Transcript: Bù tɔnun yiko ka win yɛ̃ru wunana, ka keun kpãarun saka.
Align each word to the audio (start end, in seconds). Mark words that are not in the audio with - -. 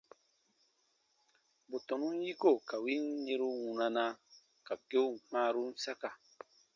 Bù 1.69 1.77
tɔnun 1.87 2.15
yiko 2.25 2.49
ka 2.69 2.75
win 2.83 3.05
yɛ̃ru 3.27 3.47
wunana, 3.63 4.05
ka 4.65 4.73
keun 4.87 5.11
kpãarun 5.25 5.71
saka. 5.83 6.09